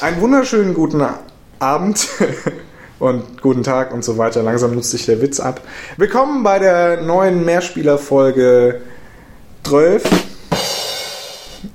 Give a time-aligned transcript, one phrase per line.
[0.00, 1.02] Einen wunderschönen guten
[1.58, 2.08] Abend
[2.98, 4.42] und guten Tag und so weiter.
[4.42, 5.60] Langsam nutzt sich der Witz ab.
[5.96, 8.80] Willkommen bei der neuen Mehrspieler-Folge
[9.64, 10.04] 12.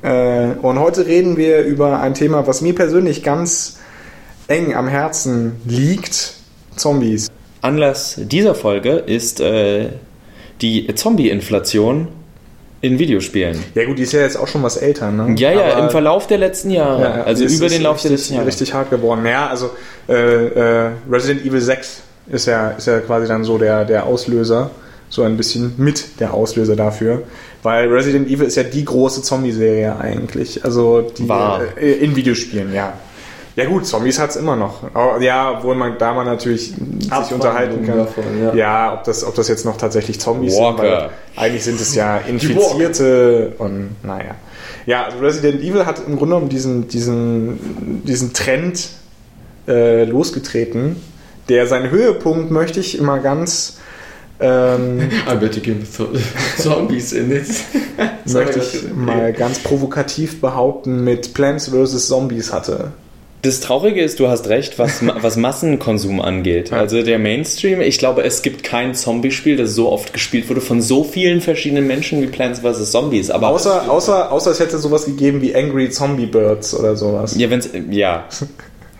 [0.01, 3.79] Äh, und heute reden wir über ein Thema, was mir persönlich ganz
[4.47, 6.33] eng am Herzen liegt:
[6.75, 7.29] Zombies.
[7.61, 9.89] Anlass dieser Folge ist äh,
[10.61, 12.07] die Zombie-Inflation
[12.83, 13.57] in Videospielen.
[13.75, 15.33] Ja, gut, die ist ja jetzt auch schon was älter, ne?
[15.37, 17.01] Ja, ja, Aber- im Verlauf der letzten Jahre.
[17.01, 18.47] Ja, also über den Lauf der richtig, letzten Jahre.
[18.47, 19.25] richtig hart geworden.
[19.25, 19.69] Ja, also
[20.09, 24.69] äh, äh, Resident Evil 6 ist ja, ist ja quasi dann so der, der Auslöser,
[25.09, 27.23] so ein bisschen mit der Auslöser dafür.
[27.61, 30.65] Weil Resident Evil ist ja die große Zombie-Serie eigentlich.
[30.65, 31.61] Also die War.
[31.81, 32.91] Äh, in Videospielen, ja.
[33.55, 34.81] Ja gut, Zombies hat es immer noch.
[34.93, 37.97] Aber, ja, obwohl man da man natürlich sich Abwandlungen unterhalten kann.
[37.97, 38.53] davon, ja.
[38.55, 40.81] ja, ob, das, ob das jetzt noch tatsächlich Zombies Walker.
[40.81, 40.91] sind.
[40.91, 44.35] Weil eigentlich sind es ja Infizierte und naja.
[44.85, 48.89] Ja, also Resident Evil hat im Grunde genommen diesen, diesen, diesen Trend
[49.67, 50.95] äh, losgetreten,
[51.47, 53.77] der seinen Höhepunkt möchte ich immer ganz
[54.39, 56.19] ähm, I bet you can put
[56.57, 57.47] zombies in it.
[58.25, 62.07] möchte ich mal ganz provokativ behaupten mit Plants vs.
[62.07, 62.91] Zombies hatte.
[63.43, 66.71] Das Traurige ist, du hast recht, was, was Massenkonsum angeht.
[66.71, 70.81] Also der Mainstream, ich glaube, es gibt kein Zombie-Spiel, das so oft gespielt wurde von
[70.81, 72.91] so vielen verschiedenen Menschen wie Plants vs.
[72.91, 73.29] Zombies.
[73.29, 77.35] Aber Außer, außer, außer es hätte sowas gegeben wie Angry Zombie Birds oder sowas.
[77.37, 78.29] ja, wenn's, ja,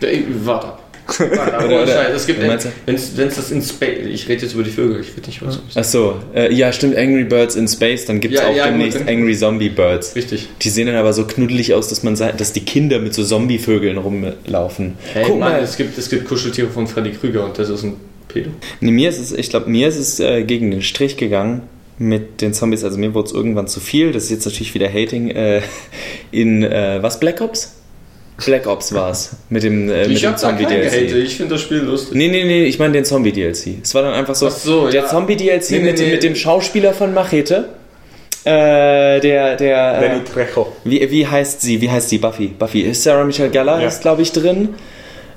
[0.44, 0.83] Warte ab.
[1.20, 2.50] Oder- oder- es gibt, wenn
[2.96, 5.76] es das in Space, ich rede jetzt über die Vögel, ich rede nicht über Zombies.
[5.76, 8.64] ach so, äh, ja, stimmt, Angry Birds in Space, dann gibt es Ja, auch ja,
[8.64, 10.14] gut, demnächst dann- Angry Zombie Birds.
[10.16, 10.48] Richtig.
[10.62, 13.98] Die sehen dann aber so knuddelig aus, dass man dass die Kinder mit so Zombie-Vögeln
[13.98, 14.94] rumlaufen.
[15.12, 17.82] Hey, Guck Mann, mal, es gibt, es gibt Kuscheltiere von Freddy Krüger und das ist
[17.82, 17.94] ein
[18.28, 18.50] Pedo.
[18.80, 21.62] Nee, mir ist es, ich glaube, mir ist es äh, gegen den Strich gegangen
[21.98, 22.82] mit den Zombies.
[22.82, 24.10] Also mir wurde es irgendwann zu viel.
[24.12, 25.30] Das ist jetzt natürlich wieder Hating.
[25.30, 25.62] Äh,
[26.32, 27.74] in äh, was Black Ops?
[28.44, 31.12] Black Ops war es mit dem, äh, mit Ich dem Zombie-DLC.
[31.24, 32.16] ich finde das Spiel lustig.
[32.16, 33.78] Nee, nee, nee, ich meine den Zombie-DLC.
[33.82, 35.06] Es war dann einfach so, Ach so, der ja.
[35.08, 36.10] Zombie-DLC Nee, nee, mit, nee.
[36.12, 37.68] mit dem Schauspieler von Machete.
[38.44, 40.72] Äh, der, der, äh, Danny Trejo.
[40.84, 41.80] wie, wie heißt sie?
[41.80, 42.18] Wie heißt sie?
[42.18, 42.48] Buffy.
[42.48, 42.80] Buffy.
[42.82, 43.88] Ist Sarah Michelle Gellar Ja.
[43.88, 44.70] ist, glaube ich, drin.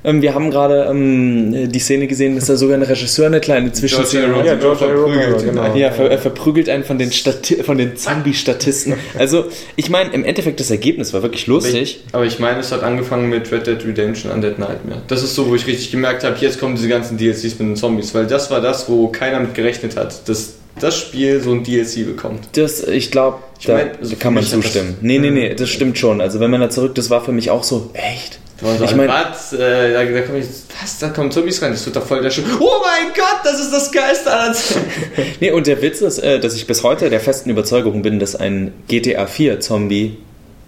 [0.04, 3.72] Ähm, wir haben gerade ähm, die Szene gesehen, dass da sogar ein Regisseur eine kleine
[3.72, 5.74] Zwischenszene George Ja, Ja, George verprügelt, genau.
[5.74, 8.94] ja, ver er verprügelt einen von den, Stati von den Zombie-Statisten.
[9.18, 12.04] Also, ich meine, im Endeffekt, das Ergebnis war wirklich lustig.
[12.12, 15.02] Aber ich meine, es hat angefangen mit Red Dead Redemption Undead Nightmare.
[15.08, 17.76] Das ist so, wo ich richtig gemerkt habe, jetzt kommen diese ganzen DLCs mit den
[17.76, 21.64] Zombies, weil das war das, wo keiner mit gerechnet hat, dass das Spiel so ein
[21.64, 22.40] DLC bekommt.
[22.52, 24.96] Das, ich glaube, da, mein, also da kann man hat das- zustimmen.
[25.00, 26.20] Nee, nee, nee, das stimmt schon.
[26.20, 28.38] Also, wenn man da zurück, das war für mich auch so, echt?
[28.60, 30.42] Ich Ich mein- äh, da, da kommen
[30.82, 32.42] was, da kommen Zombies rein, das wird doch voll der Schuh.
[32.58, 34.30] Oh mein Gott, das ist das Geilste.
[35.40, 38.34] Nee, und der Witz ist, äh, dass ich bis heute der festen Überzeugung bin, dass
[38.34, 40.16] ein GTA 4 Zombie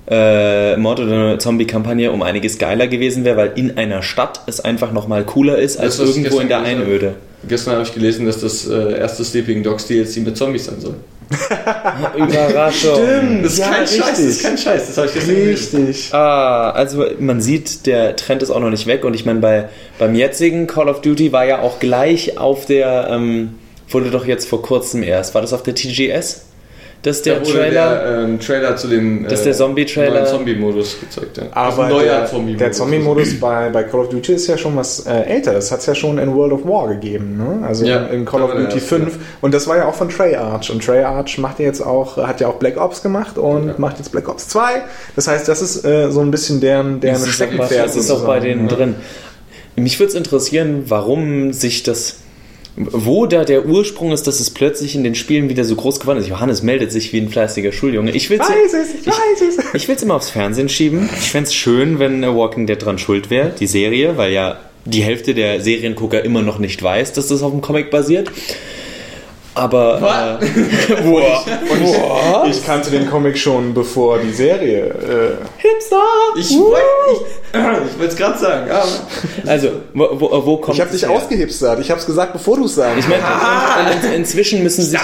[0.08, 4.60] äh, Mod oder eine Zombie-Kampagne um einiges geiler gewesen wäre, weil in einer Stadt es
[4.60, 7.14] einfach nochmal cooler ist als Das, irgendwo in der Einöde.
[7.48, 10.94] Gestern habe ich gelesen, dass das äh, erste Sleeping Dogs DLC mit Zombies sein soll.
[12.16, 13.42] Überraschung.
[13.42, 14.42] Das ist Ja, kein Scheiß, das ist richtig.
[14.42, 15.86] kein Scheiß, das habe ich gelesen.
[15.86, 16.14] Richtig.
[16.14, 19.68] Ah, also man sieht, der Trend ist auch noch nicht weg und ich meine, bei,
[19.98, 23.54] beim jetzigen Call of Duty war ja auch gleich auf der, ähm,
[23.88, 26.46] wurde doch jetzt vor kurzem erst, war das auf der TGS?
[27.02, 31.38] Dass der Da wurde Trailer, der ähm, Trailer zu dem Dass der Zombie-Trailer- Zombie-Modus gezeigt.
[31.38, 31.44] Ja.
[31.52, 32.58] Aber Also neuer der, Zombie-Modus.
[32.58, 35.54] der Zombie-Modus bei, bei Call of Duty ist ja schon was äh, älter.
[35.54, 37.66] Das hat es ja schon in World of War gegeben, ne?
[37.66, 39.18] Also Ja, in Call of Duty erste, 5.
[39.40, 40.70] Und das war ja auch von Treyarch.
[40.70, 43.74] Und Treyarch macht ja jetzt auch, hat ja auch Black Ops gemacht und Ja.
[43.78, 44.82] macht jetzt Black Ops 2.
[45.16, 47.86] Das heißt, das ist äh, so ein bisschen deren, deren das ist, auch bei, Steckenpferd.
[47.86, 48.68] das ist auch bei denen ne?
[48.68, 48.94] drin.
[49.76, 52.16] Mich würde es interessieren, warum sich das,
[52.76, 56.18] wo da der Ursprung ist, dass es plötzlich in den Spielen wieder so groß geworden
[56.18, 56.28] ist.
[56.28, 58.12] Johannes meldet sich wie ein fleißiger Schuljunge.
[58.12, 59.74] Ich will Ich weiß es, ich weiß es.
[59.74, 61.10] Ich will es immer aufs Fernsehen schieben.
[61.18, 65.02] Ich fände es schön, wenn Walking Dead dran schuld wäre, die Serie, weil ja die
[65.02, 68.30] Hälfte der Seriengucker immer noch nicht weiß, dass das auf dem Comic basiert.
[69.54, 70.44] Aber äh,
[71.04, 71.22] Und
[72.50, 74.86] ich, ich kannte den Comic schon bevor die Serie.
[74.86, 75.96] Äh, Hipster!
[76.36, 76.80] Ich wollte
[77.12, 78.70] ich, ich wollte es gerade sagen.
[78.70, 81.80] Aber Also, wo, wo, wo kommt ich habe dich ausgehipstert.
[81.80, 82.98] Ich habe es gesagt, bevor du es sagst.
[82.98, 85.00] Ich meine, inzwischen müssen sich!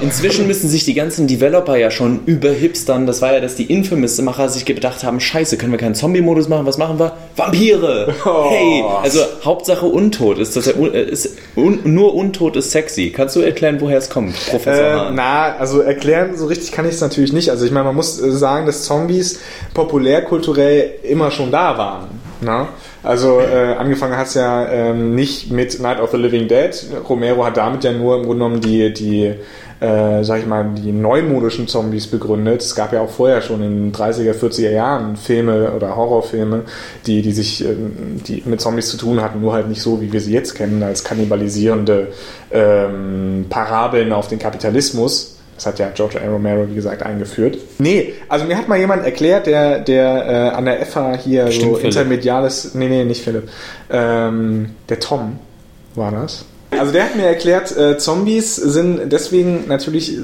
[0.00, 3.06] Inzwischen müssen sich die ganzen Developer ja schon überhipstern.
[3.06, 6.66] Das war ja, dass die Infamous-Macher sich gedacht haben, scheiße, können wir keinen Zombie-Modus machen?
[6.66, 7.12] Was machen wir?
[7.36, 8.14] Vampire!
[8.24, 8.50] Oh.
[8.50, 8.84] Hey!
[9.02, 13.10] Also Hauptsache Untot ist das ja, äh, ist un, nur Untot ist sexy.
[13.10, 16.94] Kannst du erklären, woher es kommt, Professor äh, Na, also erklären so richtig kann ich
[16.94, 17.50] es natürlich nicht.
[17.50, 19.40] Also ich meine, man muss äh, sagen, dass Zombies
[19.72, 22.08] populärkulturell immer schon da waren.
[22.40, 22.68] Na?
[23.02, 26.74] Also äh, angefangen hat es ja ähm, nicht mit Night of the Living Dead.
[27.08, 29.34] Romero hat damit ja nur im Grunde genommen die, die
[29.80, 32.62] äh, sag ich mal, die neumodischen Zombies begründet.
[32.62, 36.62] Es gab ja auch vorher schon in den 30er, 40er Jahren Filme oder Horrorfilme,
[37.06, 40.12] die, die sich ähm, die mit Zombies zu tun hatten, nur halt nicht so, wie
[40.12, 42.08] wir sie jetzt kennen, als kannibalisierende
[42.50, 45.33] ähm, Parabeln auf den Kapitalismus.
[45.54, 46.28] Das hat ja George A.
[46.28, 47.58] Romero, wie gesagt, eingeführt.
[47.78, 51.62] Nee, also mir hat mal jemand erklärt, der, der äh, an der FH hier Stimmt,
[51.62, 51.94] so Philipp.
[51.96, 53.48] intermediales, nee, nee, nicht Philipp,
[53.90, 55.38] ähm, der Tom
[55.94, 56.44] war das.
[56.70, 60.20] Also der hat mir erklärt, äh, Zombies sind deswegen natürlich äh,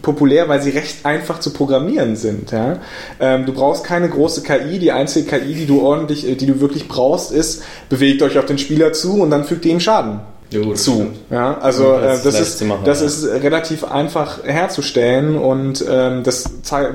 [0.00, 2.50] populär, weil sie recht einfach zu programmieren sind.
[2.50, 2.78] Ja?
[3.20, 4.78] Ähm, du brauchst keine große KI.
[4.78, 8.46] Die einzige KI, die du ordentlich, äh, die du wirklich brauchst, ist, bewegt euch auf
[8.46, 10.20] den Spieler zu und dann fügt ihr ihm Schaden
[10.50, 10.92] Ja, gut, zu.
[10.94, 11.16] stimmt.
[11.30, 13.06] Ja, also äh, das ist machen, das ja.
[13.06, 16.44] ist relativ einfach herzustellen und ähm, das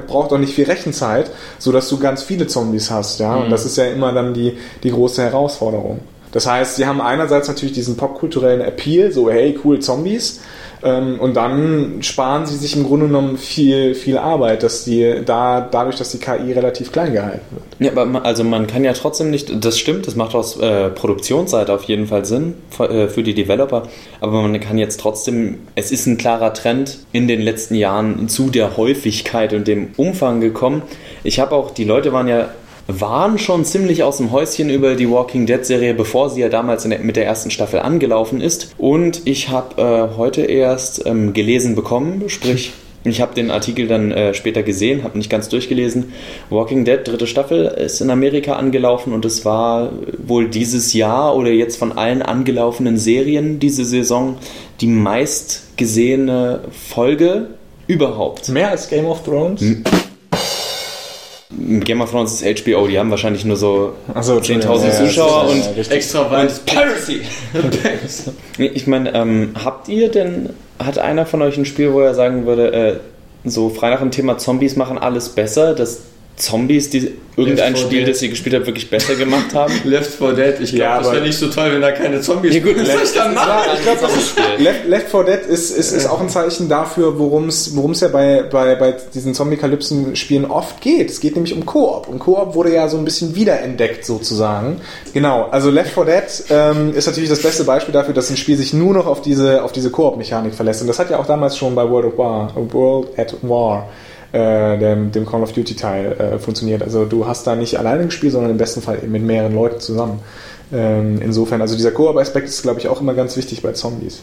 [0.08, 3.20] braucht auch nicht viel Rechenzeit, so dass du ganz viele Zombies hast.
[3.20, 3.44] Ja, Mhm.
[3.46, 6.00] und das ist ja immer dann die die große Herausforderung.
[6.36, 10.42] Das heißt, sie haben einerseits natürlich diesen popkulturellen Appeal, so hey cool Zombies.
[10.84, 15.62] Ähm, und dann sparen sie sich im Grunde genommen viel, viel Arbeit, dass die da,
[15.62, 17.64] dadurch, dass die KI relativ klein gehalten wird.
[17.80, 20.90] Ja, aber man, also man kann ja trotzdem nicht, das stimmt, das macht aus äh,
[20.90, 23.84] Produktionsseite auf jeden Fall Sinn für, äh, für die Developer,
[24.20, 28.50] aber man kann jetzt trotzdem, es ist ein klarer Trend in den letzten Jahren zu
[28.50, 30.82] der Häufigkeit und dem Umfang gekommen.
[31.24, 32.50] Ich habe auch, die Leute waren ja
[32.88, 36.84] waren schon ziemlich aus dem Häuschen über die Walking Dead Serie, bevor sie ja damals
[36.84, 38.76] der, mit der ersten Staffel angelaufen ist.
[38.78, 42.74] Und ich habe äh, heute erst ähm, gelesen bekommen, sprich
[43.04, 46.14] ich habe den Artikel dann äh, später gesehen, habe nicht ganz durchgelesen.
[46.50, 51.52] Walking Dead, dritte Staffel, ist in Amerika angelaufen und es war wohl dieses Jahr oder
[51.52, 54.38] jetzt von allen angelaufenen Serien diese Saison
[54.82, 57.48] die meistgesehene Folge
[57.88, 58.50] überhaupt.
[58.50, 59.64] Mehr als Game of Thrones?
[61.58, 65.92] Game of Thrones ist HBO, die haben wahrscheinlich nur so Achso, 10.000 Zuschauer und richtig.
[65.92, 66.66] Extra weit.
[66.66, 67.22] Piracy!
[68.58, 70.50] Nee, Ich meine, ähm, habt ihr denn,
[70.80, 73.00] hat einer von euch ein Spiel, wo er sagen würde, äh,
[73.46, 76.02] so frei nach dem Thema Zombies machen alles besser, dass
[76.38, 78.10] Zombies, die irgendein Left 4 Spiel, Dead.
[78.14, 79.74] das ihr gespielt habt, wirklich besser gemacht haben?
[79.86, 82.56] Left 4 Dead, ich glaube, Ja, das wäre nicht so toll, wenn da keine Zombies
[82.56, 83.50] Ja, gut, Was soll ich dann machen?
[83.68, 86.68] Ja, ich glaube, das ist Left, Left 4 Dead ist, ist, ist auch ein Zeichen
[86.68, 91.10] dafür, worum es ja bei, bei, bei diesen Zombie-Kalypsen-Spielen oft geht.
[91.10, 92.10] Es geht nämlich um Koop.
[92.10, 94.82] Und Koop wurde ja so ein bisschen wiederentdeckt sozusagen.
[95.14, 98.58] Genau, also Left 4 Dead ähm, ist natürlich das beste Beispiel dafür, dass ein Spiel
[98.58, 100.82] sich nur noch auf diese, auf diese Koop-Mechanik verlässt.
[100.82, 103.88] Und das hat ja auch damals schon bei World, of War, World at War
[104.36, 106.84] äh, dem, dem Call of Duty Teil äh, funktioniert.
[106.84, 110.20] Also du hast da nicht alleine gespielt, sondern im besten Fall mit mehreren Leuten zusammen.
[110.74, 114.22] Ähm, insofern, also dieser Koop-Aspekt ist, glaube ich, auch immer ganz wichtig bei Zombies.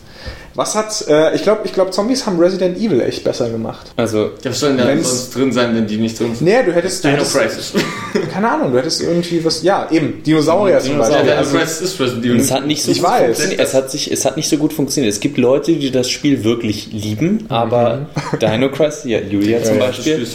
[0.54, 3.92] Was hat, äh, ich glaube, ich glaube, Zombies haben Resident Evil echt besser gemacht.
[3.96, 6.42] Also, Ja, was soll denn da Wenn's- sonst drin sein, wenn die nicht drin sind?
[6.44, 7.72] Nee, du hättest, du Dino hättest Crisis.
[8.32, 10.98] keine Ahnung, du hättest irgendwie was, ja, eben, Dinosaurier zum.
[10.98, 11.22] Beispiel.
[11.22, 12.40] Dino Also, Crisis ist Resident Evil.
[12.40, 13.24] es hat nicht so Ich gut weiß.
[13.24, 13.60] funktioniert.
[13.60, 15.12] Es hat, sich, es hat nicht so gut funktioniert.
[15.14, 18.06] Es gibt Leute, die das Spiel wirklich lieben, aber
[18.42, 20.26] Dino Crisis, ja, Julia zum Ja, ja, Das Beispiel.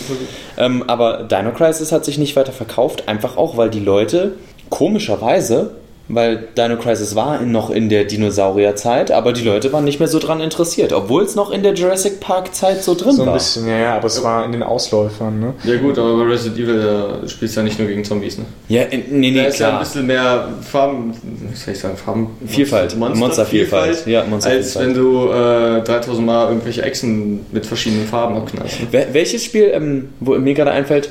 [0.58, 4.32] Ähm, aber Dino Crisis hat sich nicht weiter verkauft, einfach auch, weil die Leute
[4.70, 5.72] komischerweise,
[6.10, 10.08] weil Dino Crisis war in, noch in der Dinosaurierzeit, aber die Leute waren nicht mehr
[10.08, 13.28] so dran interessiert, obwohl es noch in der Jurassic Park Zeit so drin so ein
[13.28, 13.34] war.
[13.34, 15.54] bisschen, ja, ja, aber es war in den Ausläufern, ne?
[15.66, 16.82] Ja gut, aber bei Resident Evil
[17.22, 18.46] da spielst du ja nicht nur gegen Zombies, ne?
[18.70, 19.80] Ja, äh, nee, Da nee, ist ja ein klar.
[19.82, 22.30] bisschen mehr Farben, wie soll ich sagen, Farben...
[22.48, 22.96] Vielfalt.
[22.98, 24.06] Monstervielfalt.
[24.08, 24.88] Ja, Als Monstervielfalt.
[24.88, 28.80] wenn du äh, 3000 Mal irgendwelche Echsen mit verschiedenen Farben abknallst.
[28.82, 28.88] Ne?
[28.92, 31.10] Wel- Welches Spiel, ähm, wo mir gerade einfällt,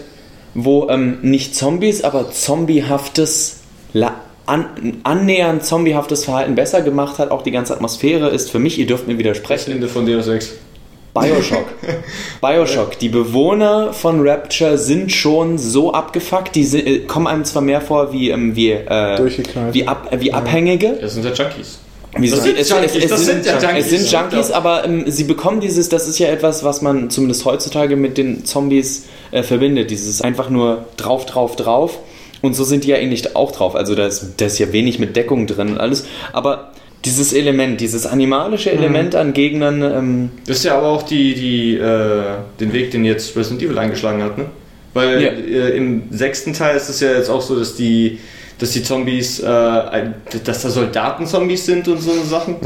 [0.55, 3.59] wo ähm, nicht Zombies, aber zombiehaftes,
[3.93, 4.15] la-
[4.47, 4.67] an,
[5.03, 9.07] annähernd zombiehaftes Verhalten besser gemacht hat, auch die ganze Atmosphäre ist für mich, ihr dürft
[9.09, 10.53] mir widersprechen, Ende von Deus Ex.
[11.15, 11.67] Bioshock.
[12.43, 12.99] Bioshock.
[12.99, 17.81] Die Bewohner von Rapture sind schon so abgefuckt, die si- äh, kommen einem zwar mehr
[17.81, 19.19] vor wie, ähm, wie, äh,
[19.73, 20.99] wie, ab, äh, wie Abhängige.
[21.01, 21.79] Das sind ja Junkies.
[22.19, 23.85] Wie Das sind es, Junkies, es, es, das sind, sind ja Junkies.
[23.85, 27.45] es sind Junkies, aber ähm, sie bekommen dieses, das ist ja etwas, was man zumindest
[27.47, 29.91] heutzutage mit den Zombies äh, verbindet.
[29.91, 31.99] Dieses einfach nur drauf, drauf, drauf.
[32.47, 33.75] Und so sind die ja ähnlich auch drauf.
[33.75, 36.07] Also da ist, da ist ja wenig mit Deckung drin und alles.
[36.33, 36.71] Aber
[37.05, 41.77] dieses Element, dieses animalische Element an Gegnern, ähm, Das ist ja aber auch die, die,
[41.77, 42.23] äh,
[42.59, 44.47] den Weg, den jetzt Resident Evil eingeschlagen hat, ne?
[44.95, 45.29] Weil Ja.
[45.31, 48.19] äh, im sechsten Teil ist es ja jetzt auch so, dass die,
[48.59, 49.45] dass die Zombies, äh,
[50.45, 52.57] dass da Soldaten-Zombies sind und so Sachen.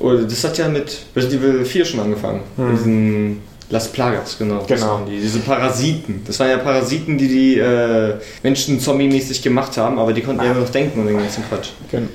[0.00, 2.40] Oder das hat ja mit Resident Evil 4 schon angefangen.
[2.72, 4.62] Diesen Las Plagas, genau.
[4.66, 5.00] Genau.
[5.08, 6.22] Die, diese Parasiten.
[6.26, 10.50] Das waren ja Parasiten, die die äh, Menschen zombie-mäßig gemacht haben, aber die konnten ja
[10.50, 11.70] immer noch denken und den ganzen Quatsch.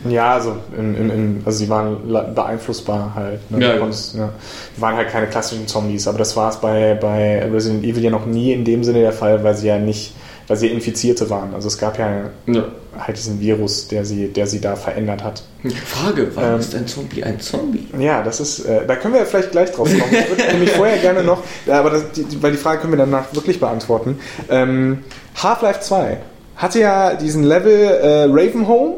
[0.08, 1.98] Ja, also, in, in, in, also sie waren
[2.36, 3.50] beeinflussbar halt.
[3.50, 3.62] Ne?
[3.62, 3.78] Ja, ja.
[3.80, 4.30] konntest, ja.
[4.78, 8.12] Die waren halt keine klassischen Zombies, aber das war es bei, bei Resident Evil ja
[8.12, 10.14] noch nie in dem Sinne der Fall, weil sie ja nicht,
[10.50, 11.54] weil sie Infizierte waren.
[11.54, 12.66] Also es gab ja Ja.
[13.00, 15.44] halt diesen Virus, der sie, der sie da verändert hat.
[15.86, 17.88] Frage, warum Ähm, ist ein Zombie ein Zombie?
[17.98, 20.12] Ja, das ist, äh, da können wir vielleicht gleich drauf kommen.
[20.12, 23.34] Ich würde nämlich vorher gerne noch, aber das, die, weil die Frage können wir danach
[23.34, 24.20] wirklich beantworten.
[24.50, 25.00] Ähm,
[25.42, 26.18] Half-Life 2
[26.58, 28.96] hatte ja diesen Level äh, Ravenholm.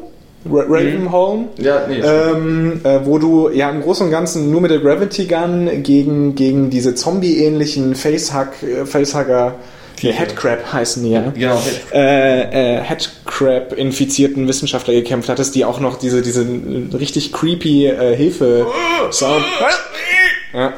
[0.50, 1.50] Ra Ravenholm.
[1.60, 5.26] Ja, nee, Ähm, äh, wo du ja im Großen und Ganzen nur mit der Gravity
[5.28, 9.56] Gun gegen, gegen diese Zombie-ähnlichen Facehug, äh, Facehugger,
[10.02, 11.62] die Headcrab heißen die ja, Genau,
[11.94, 16.46] äh, äh, Headcrab-infizierten Wissenschaftler gekämpft hattest, die auch noch diese, diese
[16.94, 18.68] richtig creepy äh, Hilfe
[19.12, 19.46] Sound.
[20.54, 20.74] Ja.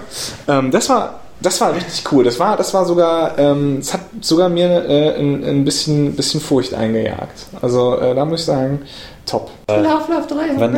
[0.47, 2.23] Ähm, das war das war richtig cool.
[2.23, 6.39] Das war das war sogar ähm, es hat sogar mir äh, ein, ein bisschen bisschen
[6.41, 7.47] Furcht eingejagt.
[7.61, 8.81] Also äh, da muss ich sagen,
[9.25, 9.49] top.
[9.69, 10.35] Half-Life 3.
[10.57, 10.77] Wann?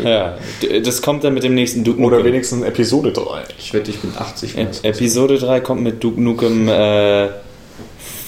[0.04, 2.32] ja, d- das kommt dann mit dem nächsten Duke Oder Nukem.
[2.32, 3.22] wenigstens Episode 3.
[3.58, 4.58] Ich wette, ich bin 80.
[4.58, 7.28] E- Episode 3 kommt mit Duke Nukem äh,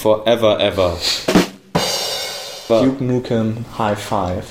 [0.01, 0.97] Forever Ever.
[2.69, 4.45] Duke Nukem High Five.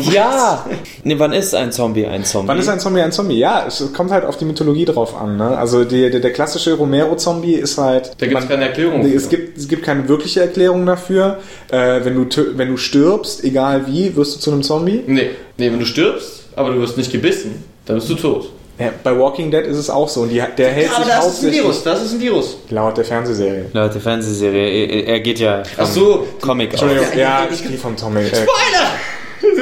[0.12, 0.66] Ja!
[1.04, 2.48] Ne, wann ist ein Zombie ein Zombie?
[2.48, 3.38] Wann ist ein Zombie ein Zombie?
[3.38, 5.36] Ja, es kommt halt auf die Mythologie drauf an.
[5.36, 5.56] Ne?
[5.56, 8.12] Also die, der, der klassische Romero-Zombie ist halt.
[8.18, 9.02] Da gibt es keine Erklärung.
[9.02, 11.38] Nee, es gibt, es gibt keine wirkliche Erklärung dafür.
[11.70, 15.02] Äh, wenn, du, wenn du stirbst, egal wie, wirst du zu einem Zombie.
[15.06, 18.48] Nee, nee, wenn du stirbst, aber du wirst nicht gebissen, dann bist du tot.
[18.78, 20.22] Ja, bei Walking Dead ist es auch so.
[20.22, 22.56] Und die, der hält aber sich das ist ein Virus, das ist ein Virus.
[22.70, 23.66] laut der Fernsehserie.
[23.72, 26.26] Leute, Fernsehserie, er, er geht ja Ach so.
[26.40, 26.80] Comic aus.
[26.82, 28.20] Entschuldigung, Ja, ich- gehe vom Tommy.
[28.22, 28.48] Äh, Spoiler!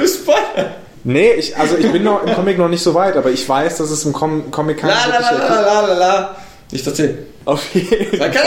[0.01, 0.75] Du Spoiler!
[1.05, 3.79] nee, ich, also ich bin noch im Comic noch nicht so weit, aber ich weiß,
[3.79, 6.37] dass es im Com Comic keine La la la la la la.
[6.73, 7.19] Nicht erzählen.
[7.45, 8.31] Auf jeden Fall.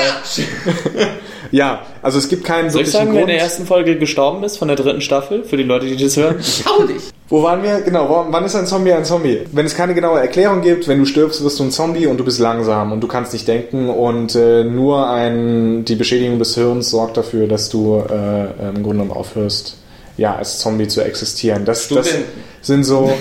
[1.54, 3.30] Ja, also es gibt keinen Soll ich sagen, wer in Grund.
[3.30, 5.44] der ersten Folge gestorben ist von der dritten Staffel?
[5.44, 6.38] Für die Leute, die das hören?
[6.66, 7.12] Hau dich!
[7.30, 7.82] Wo waren wir?
[7.82, 9.42] Genau, wo, wann ist ein Zombie ein Zombie?
[9.52, 12.26] Wenn es keine genaue Erklärung gibt, wenn du stirbst, wirst du ein Zombie und du
[12.26, 16.90] bist langsam und du kannst nicht denken und äh, nur ein, die Beschädigung des Hirns
[16.90, 19.78] sorgt dafür, dass du äh, im Grunde genommen aufhörst,
[20.18, 21.66] ja, als Zombie zu existieren.
[21.66, 22.10] Das, das
[22.62, 23.12] sind so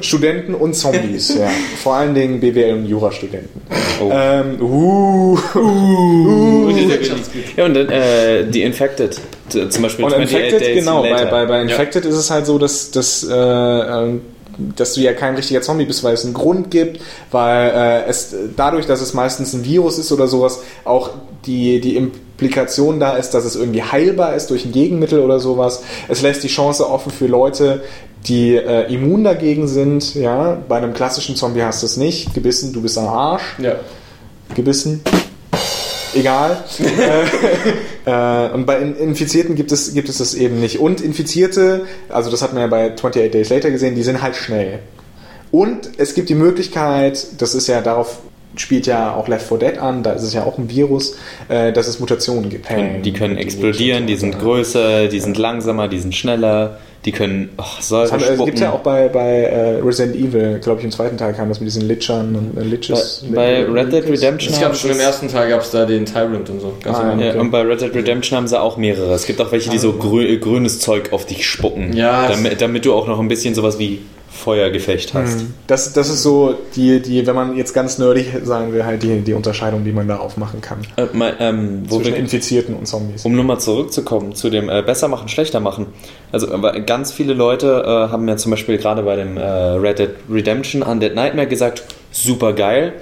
[0.00, 1.50] Studenten und Zombies, ja.
[1.82, 3.60] Vor allen Dingen BWL- und Jurastudenten.
[4.00, 4.10] Oh.
[4.12, 7.42] Ähm, uh, Und die Wirtschaftsgut.
[7.56, 9.20] Ja, und dann äh, die Infected.
[9.48, 11.30] Zum Beispiel Und 28 Infected, Days genau, bei, Later.
[11.30, 14.22] bei, bei Infected ist es halt so, dass, dass, äh, ähm,
[14.76, 17.00] dass du ja kein richtiger Zombie bist, weil es einen Grund gibt,
[17.30, 21.10] weil äh, es dadurch, dass es meistens ein Virus ist oder sowas, auch
[21.46, 21.96] die, die
[22.38, 25.82] Implikation da ist, dass es irgendwie heilbar ist durch ein Gegenmittel oder sowas.
[26.06, 27.82] Es lässt die Chance offen für Leute,
[28.28, 30.14] die äh, immun dagegen sind.
[30.14, 32.34] Ja, bei einem klassischen Zombie hast du es nicht.
[32.34, 33.74] Gebissen, du bist am Arsch Ja.
[34.54, 35.00] gebissen.
[36.14, 36.62] Egal.
[38.06, 38.10] äh,
[38.46, 40.78] äh, und bei In- Infizierten gibt es, gibt es das eben nicht.
[40.78, 44.36] Und Infizierte, also das hat man ja bei 28 Days Later gesehen, die sind halt
[44.36, 44.78] schnell.
[45.50, 48.18] Und es gibt die Möglichkeit, das ist ja darauf
[48.56, 51.16] spielt ja auch Left 4 Dead an, da ist es ja auch ein Virus,
[51.48, 52.66] äh, dass es Mutationen gibt.
[52.66, 57.12] Können- Die können Die explodieren, die sind größer, die sind langsamer, die sind schneller, die
[57.12, 60.80] können oh, Das haben- Säure Es gibt ja auch bei, bei äh, Resident Evil, glaube
[60.80, 63.24] ich, im zweiten Teil kam das mit diesen Lichern und äh, Liches.
[63.32, 66.50] Bei Red Dead Redemption Es gab schon im ersten Teil gab es da den Tyrant
[66.50, 66.72] und so.
[66.82, 67.24] Ganz Ah, normal.
[67.24, 67.38] Ja, Okay.
[67.40, 69.14] und bei Red Dead Redemption haben sie auch mehrere.
[69.14, 71.92] Es gibt auch welche, die so grü grünes Zeug auf dich spucken.
[71.96, 74.00] Ja, Damit, damit du auch noch ein bisschen sowas wie
[74.30, 75.46] Feuergefecht hast.
[75.66, 79.20] Das, das ist so die, die, wenn man jetzt ganz nerdig sagen will, halt die,
[79.20, 80.80] die Unterscheidung, die man da aufmachen kann.
[80.96, 83.24] Äh, mal, ähm, zwischen wir, Infizierten und Zombies.
[83.24, 85.86] um nochmal zurückzukommen zu dem äh, besser machen, schlechter machen.
[86.30, 89.98] Also äh, ganz viele Leute äh, haben ja zum Beispiel gerade bei dem äh, Red
[89.98, 92.94] Dead Redemption Undead Nightmare gesagt, super geil.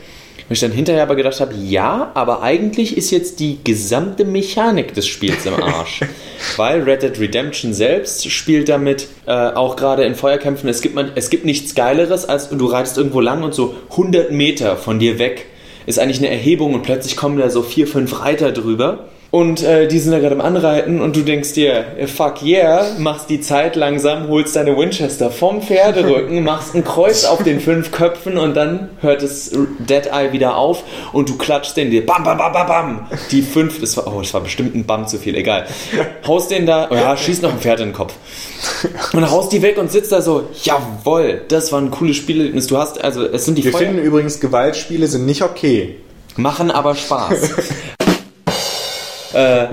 [0.49, 4.95] Und ich dann hinterher aber gedacht habe, ja, aber eigentlich ist jetzt die gesamte Mechanik
[4.95, 6.01] des Spiels im Arsch.
[6.57, 11.11] Weil Red Dead Redemption selbst spielt damit, äh, auch gerade in Feuerkämpfen, es gibt, man,
[11.17, 15.19] es gibt nichts Geileres, als du reitest irgendwo lang und so 100 Meter von dir
[15.19, 15.47] weg
[15.87, 19.09] ist eigentlich eine Erhebung und plötzlich kommen da so vier, fünf Reiter drüber.
[19.33, 23.29] Und äh, die sind da gerade am Anreiten und du denkst dir, fuck yeah, machst
[23.29, 28.39] die Zeit langsam, holst deine Winchester vom Pferderücken, machst ein Kreuz auf den fünf Köpfen
[28.39, 32.39] und dann hört das Dead Eye wieder auf und du klatschst den dir, bam, bam,
[32.39, 33.07] bam, bam, bam.
[33.31, 35.67] Die fünf, das war, oh, das war bestimmt ein Bam zu viel, egal.
[36.27, 38.15] Haust den da, oh ja, schießt noch ein Pferd in den Kopf.
[39.13, 42.69] Und haust die weg und sitzt da so, jawoll, das war ein cooles Spielerlebnis.
[42.69, 45.97] Du hast, also, es sind die Wir Feuer- finden übrigens, Gewaltspiele sind nicht okay.
[46.37, 47.51] machen aber Spaß.
[49.37, 49.67] äh,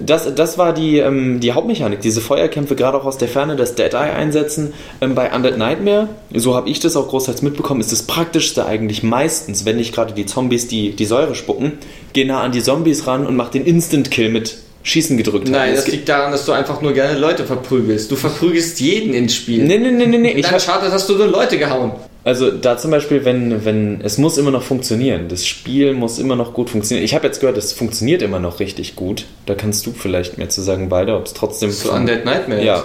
[0.00, 3.74] Das, das war die, ähm, die Hauptmechanik, diese Feuerkämpfe, gerade auch aus der Ferne, das
[3.74, 4.72] Dead Eye einsetzen.
[5.00, 9.02] Ähm, bei Undead Nightmare, so habe ich das auch großteils mitbekommen, ist das Praktischste eigentlich
[9.02, 11.72] meistens, wenn nicht gerade die Zombies die, die Säure spucken,
[12.14, 15.76] geh nah an die Zombies ran und mach den Instant-Kill mit Schießen gedrückt Nein, haben.
[15.76, 18.10] das liegt daran, dass du einfach nur gerne Leute verprügelst.
[18.10, 19.64] Du verprügelst jeden ins Spiel.
[19.64, 20.30] Nee, nee, nee, nee, nee.
[20.32, 21.92] In Ich hab, Charter hast du nur Leute gehauen.
[22.28, 25.28] Also da zum Beispiel, wenn, wenn, es muss immer noch funktionieren.
[25.28, 27.04] Das Spiel muss immer noch gut funktionieren.
[27.04, 29.24] Ich habe jetzt gehört, es funktioniert immer noch richtig gut.
[29.46, 31.70] Da kannst du vielleicht mehr zu sagen, Balder, ob es trotzdem...
[31.70, 32.62] So Undead Nightmare.
[32.62, 32.84] Ja,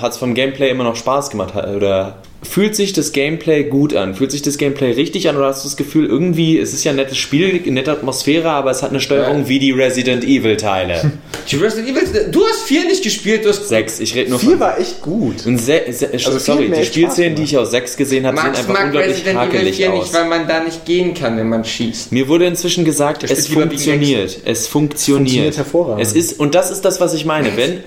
[0.00, 1.54] hat es vom Gameplay immer noch Spaß gemacht?
[1.54, 4.14] hat- Oder fühlt sich das Gameplay gut an?
[4.14, 5.36] Fühlt sich das Gameplay richtig an?
[5.36, 8.50] Oder hast du das Gefühl, irgendwie, es ist ja ein nettes Spiel, eine nette Atmosphäre,
[8.50, 9.48] aber es hat eine Steuerung Ja.
[9.48, 11.12] wie die Resident Evil Teile?
[11.50, 14.52] Die Resident Evil, du hast vier nicht gespielt, du hast Sechs, ich rede nur Vier
[14.52, 14.60] von...
[14.60, 15.44] war echt gut.
[15.44, 18.60] Und se se Also vier sorry, die Spielszenen, die ich aus sechs gesehen habe, Max
[18.60, 20.02] einfach mag unglaublich Resident Evil hakelig 4 aus.
[20.04, 22.12] nicht, weil man da nicht gehen kann, wenn man schießt.
[22.12, 24.38] Mir wurde inzwischen gesagt, es funktioniert.
[24.46, 25.18] Es funktioniert.
[25.18, 26.02] Funktioniert hervorragend.
[26.02, 27.56] Es ist, und das ist das, was ich meine.
[27.56, 27.80] Wenn,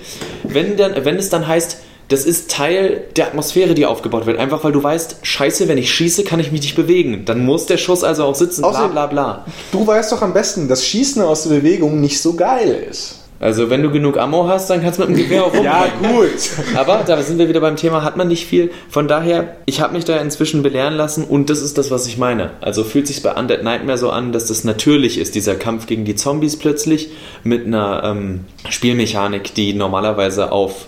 [0.44, 4.38] wenn, dann, wenn es dann heißt, das ist Teil der Atmosphäre, die aufgebaut wird.
[4.38, 7.24] Einfach weil du weißt, scheiße, wenn ich schieße, kann ich mich nicht bewegen.
[7.26, 9.44] Dann muss der Schuss also auch sitzen, bla bla bla.
[9.72, 13.16] Du weißt doch am besten, dass Schießen aus der Bewegung nicht so geil ist.
[13.40, 15.64] Also wenn du genug Ammo hast, dann kannst du mit dem Gewehr auch rum.
[15.64, 16.50] Ja, gut.
[16.76, 18.72] Aber da sind wir wieder beim Thema, hat man nicht viel.
[18.88, 22.18] Von daher, ich habe mich da inzwischen belehren lassen und das ist das, was ich
[22.18, 22.50] meine.
[22.60, 26.04] Also fühlt sich bei Undead Nightmare so an, dass das natürlich ist, dieser Kampf gegen
[26.04, 27.10] die Zombies plötzlich
[27.44, 30.86] mit einer ähm, Spielmechanik, die normalerweise auf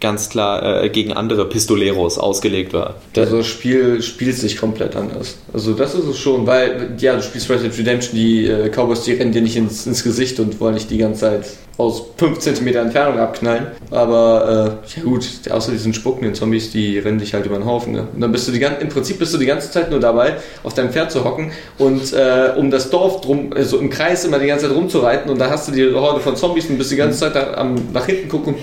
[0.00, 2.96] ganz klar äh, gegen andere Pistoleros ausgelegt war.
[3.16, 5.36] Also das Spiel spielt sich komplett anders.
[5.52, 9.02] Also das ist es schon, weil, ja, du spielst Red Dead Redemption, die äh, Cowboys,
[9.02, 11.44] die rennen dir nicht ins, ins Gesicht und wollen dich die ganze Zeit
[11.76, 13.68] aus 5 cm Entfernung abknallen.
[13.90, 17.92] Aber, äh, ja gut, außer diesen spuckenden Zombies, die rennen dich halt über den Haufen.
[17.92, 18.06] Ne?
[18.12, 20.36] Und dann bist du die ganze, im Prinzip bist du die ganze Zeit nur dabei,
[20.62, 24.24] auf deinem Pferd zu hocken und äh, um das Dorf drum, äh, so im Kreis
[24.24, 26.90] immer die ganze Zeit rumzureiten und da hast du die Horde von Zombies und bist
[26.90, 28.60] die ganze Zeit da, am, nach hinten gucken und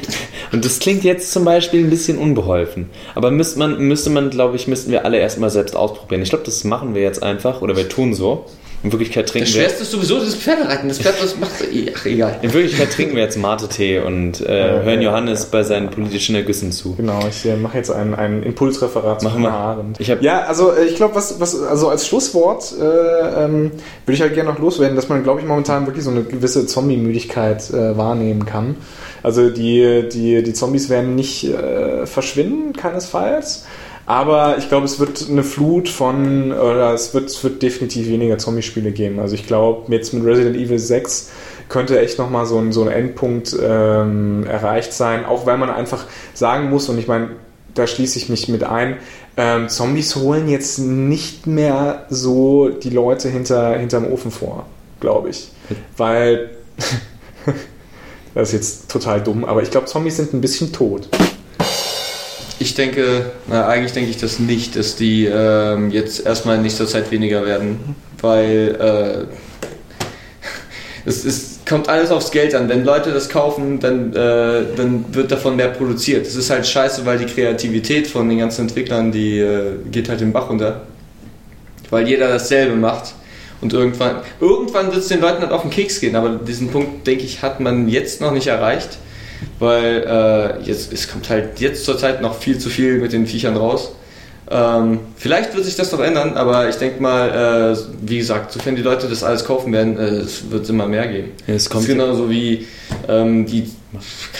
[0.57, 2.89] Und das klingt jetzt zum Beispiel ein bisschen unbeholfen.
[3.15, 6.21] Aber müsste man, müsste man glaube ich, müssten wir alle erstmal selbst ausprobieren.
[6.21, 8.45] Ich glaube, das machen wir jetzt einfach oder wir tun so.
[8.83, 9.53] In Wirklichkeit das trinken wir.
[9.53, 10.87] Schwerste ist sowieso das Pferdereiten.
[10.87, 11.51] Das Pferd, das macht,
[11.95, 12.37] ach egal.
[12.43, 16.93] In Wirklichkeit trinken wir jetzt Mate-Tee und äh, hören Johannes bei seinen politischen Ergüssen zu.
[16.95, 19.43] Genau, ich äh, mache jetzt ein, ein Impulsreferat Machen.
[19.43, 19.99] Hannah Arendt.
[19.99, 22.83] Ich hab- ja, also äh, ich glaube, was, was, also als Schlusswort äh,
[23.45, 23.71] ähm,
[24.05, 26.67] würde ich halt gerne noch loswerden, dass man, glaube ich, momentan wirklich so eine gewisse
[26.67, 28.75] Zombie-Müdigkeit äh, wahrnehmen kann.
[29.23, 33.65] Also die, die, die Zombies werden nicht äh, verschwinden, keinesfalls.
[34.07, 38.37] Aber ich glaube, es wird eine Flut von, oder es wird, es wird definitiv weniger
[38.37, 39.19] Zombie-Spiele geben.
[39.19, 41.29] Also ich glaube, jetzt mit Resident Evil 6
[41.67, 46.05] könnte echt nochmal so ein, so ein Endpunkt ähm, erreicht sein, auch weil man einfach
[46.33, 47.31] sagen muss, und ich meine,
[47.73, 48.95] da schließe ich mich mit ein,
[49.35, 54.67] ähm, Zombies holen jetzt nicht mehr so die Leute hinter, hinterm Ofen vor,
[55.01, 55.51] glaube ich.
[55.97, 56.51] Weil,
[58.33, 61.09] das ist jetzt total dumm, aber ich glaube, Zombies sind ein bisschen tot.
[62.67, 66.85] Ich denke, na, eigentlich denke ich das nicht, dass die ähm, jetzt erstmal in nächster
[66.85, 69.25] Zeit weniger werden, weil äh,
[71.05, 72.67] es, es kommt alles aufs Geld an.
[72.67, 76.27] Wenn Leute das kaufen, dann, äh, dann wird davon mehr produziert.
[76.27, 80.19] Es ist halt scheiße, weil die Kreativität von den ganzen Entwicklern, die äh, geht halt
[80.19, 80.81] den Bach runter,
[81.89, 83.13] weil jeder dasselbe macht.
[83.61, 87.07] Und irgendwann, irgendwann wird es den Leuten halt auf den Keks gehen, aber diesen Punkt,
[87.07, 88.97] denke ich, hat man jetzt noch nicht erreicht
[89.59, 93.27] weil äh, jetzt es kommt halt jetzt zur Zeit noch viel zu viel mit den
[93.27, 93.91] Viechern raus.
[94.49, 98.77] Ähm, vielleicht wird sich das noch ändern, aber ich denke mal, äh, wie gesagt, sofern
[98.77, 101.31] die Leute das alles kaufen werden, äh, es wird immer mehr geben.
[101.47, 102.65] Ja, es kommt genauso wie
[103.09, 103.69] ähm, die,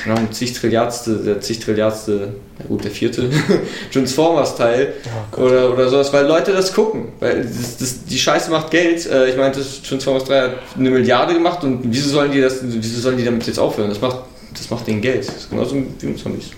[0.02, 3.30] keine Ahnung, zig Trilliardste, der zig Trilliardste, na gut, der vierte
[3.92, 4.94] Transformers-Teil
[5.36, 7.10] Oh oder, oder sowas, weil Leute das gucken.
[7.20, 9.06] Weil das, das, die Scheiße macht Geld.
[9.12, 13.02] Äh, ich meinte, Transformers 3 hat eine Milliarde gemacht und wieso sollen die das, wieso
[13.02, 13.90] sollen die damit jetzt aufhören?
[13.90, 14.20] Das macht,
[14.58, 15.28] das macht denen Geld.
[15.28, 16.52] Das ist genauso wie mit Zombies.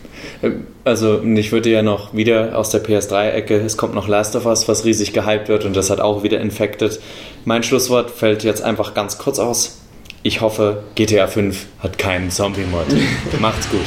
[0.84, 4.68] Also ich würde ja noch wieder aus der PS3-Ecke, es kommt noch Last of Us,
[4.68, 7.00] was riesig gehypt wird und das hat auch wieder infected.
[7.46, 9.80] Mein Schlusswort fällt jetzt einfach ganz kurz aus.
[10.24, 12.88] Ich hoffe, GTA 5 hat keinen Zombie-Mod.
[13.40, 13.86] Macht's gut.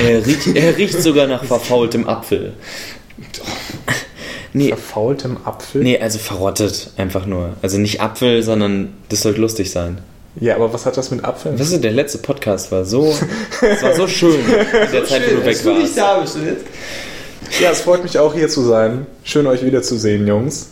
[0.00, 2.52] Er riecht, er riecht sogar nach verfaultem Apfel.
[4.52, 5.82] Nee, Verfaultem Apfel?
[5.82, 7.54] nee, also verrottet einfach nur.
[7.62, 9.98] Also nicht Apfel, sondern das sollte lustig sein.
[10.40, 11.58] Ja, aber was hat das mit Apfeln?
[11.58, 13.14] Weißt du, der letzte Podcast war so,
[13.60, 15.98] es war so schön, in der Zeit, wo du weg Dass du nicht warst.
[15.98, 16.36] da bist.
[16.44, 19.06] jetzt- Ja, es freut mich auch hier zu sein.
[19.24, 20.66] Schön euch wiederzusehen, Jungs.